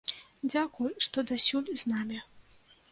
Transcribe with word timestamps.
Дзякуй, 0.51 0.91
што 1.07 1.17
дасюль 1.33 1.71
з 1.85 1.95
намі! 1.95 2.19